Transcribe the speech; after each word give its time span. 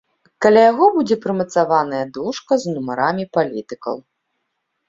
Каля 0.43 0.61
яго 0.71 0.85
будзе 0.95 1.17
прымацаваная 1.25 2.01
дошка 2.17 2.59
з 2.65 2.73
нумарамі 2.73 3.23
палітыкаў. 3.39 3.95